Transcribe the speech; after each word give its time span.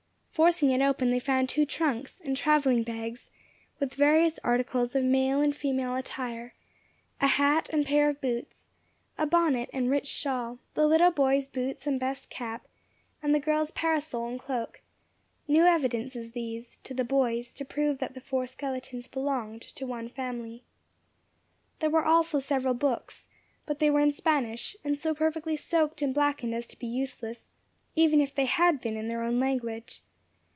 Forcing 0.33 0.71
it 0.71 0.81
open, 0.81 1.11
they 1.11 1.19
found 1.19 1.49
two 1.49 1.67
trunks 1.67 2.19
and 2.19 2.35
travelling 2.35 2.81
bags, 2.81 3.29
with 3.79 3.93
various 3.93 4.39
articles 4.43 4.95
of 4.95 5.03
male 5.03 5.39
and 5.39 5.55
female 5.55 5.95
attire 5.95 6.55
a 7.19 7.27
hat 7.27 7.69
and 7.71 7.85
pair 7.85 8.09
of 8.09 8.19
boots, 8.21 8.69
a 9.19 9.27
bonnet 9.27 9.69
and 9.71 9.91
rich 9.91 10.07
shawl, 10.07 10.57
the 10.73 10.87
little 10.87 11.11
boy's 11.11 11.45
boots 11.47 11.85
and 11.85 11.99
best 11.99 12.31
cap, 12.31 12.65
and 13.21 13.35
the 13.35 13.39
girl's 13.39 13.69
parasol 13.69 14.27
and 14.27 14.39
cloak; 14.39 14.81
new 15.47 15.63
evidences 15.63 16.31
these, 16.31 16.77
to 16.77 16.95
the 16.95 17.03
boys, 17.03 17.53
to 17.53 17.63
prove 17.63 17.99
that 17.99 18.15
the 18.15 18.21
four 18.21 18.47
skeletons 18.47 19.05
belonged 19.05 19.61
to 19.61 19.85
one 19.85 20.07
family. 20.07 20.63
There 21.81 21.91
were 21.91 22.05
also 22.05 22.39
several 22.39 22.73
books, 22.73 23.29
but 23.67 23.77
they 23.77 23.91
were 23.91 24.01
in 24.01 24.11
Spanish, 24.11 24.75
and 24.83 24.97
so 24.97 25.13
perfectly 25.13 25.55
soaked 25.57 26.01
and 26.01 26.15
blackened 26.15 26.55
as 26.55 26.65
to 26.67 26.79
be 26.79 26.87
useless, 26.87 27.51
even 27.95 28.21
had 28.21 28.31
they 28.37 28.81
been 28.89 28.97
in 28.97 29.07
their 29.07 29.21
own 29.21 29.39
language. 29.39 30.01